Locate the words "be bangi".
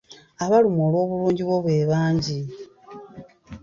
1.65-2.39